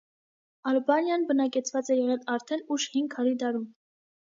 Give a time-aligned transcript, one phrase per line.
[0.71, 3.71] Ալբանիան բնակեցված է եղել արդեն ուշ հին քարի դարում։